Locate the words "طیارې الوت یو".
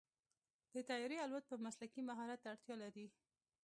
0.89-1.57